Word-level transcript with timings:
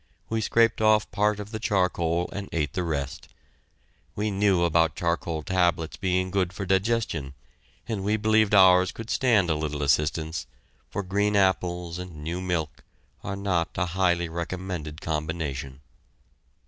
We 0.29 0.41
scraped 0.41 0.81
off 0.81 1.11
part 1.11 1.39
of 1.39 1.51
the 1.51 1.59
charcoal 1.59 2.27
and 2.33 2.49
ate 2.51 2.73
the 2.73 2.81
rest. 2.81 3.27
We 4.15 4.31
knew 4.31 4.63
about 4.63 4.95
charcoal 4.95 5.43
tablets 5.43 5.95
being 5.95 6.31
good 6.31 6.53
for 6.53 6.65
digestion, 6.65 7.35
and 7.87 8.03
we 8.03 8.17
believed 8.17 8.55
ours 8.55 8.91
could 8.91 9.11
stand 9.11 9.51
a 9.51 9.55
little 9.55 9.83
assistance, 9.83 10.47
for 10.89 11.03
green 11.03 11.35
apples 11.35 11.99
and 11.99 12.23
new 12.23 12.41
milk 12.41 12.83
are 13.23 13.35
not 13.35 13.77
a 13.77 13.85
highly 13.93 14.27
recommended 14.27 15.01
combination. 15.01 15.81